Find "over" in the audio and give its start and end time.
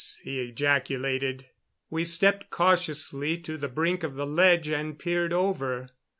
5.31-5.89